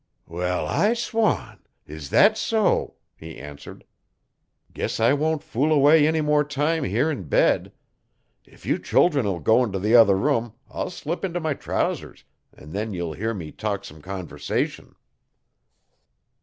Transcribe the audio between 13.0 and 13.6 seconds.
hear me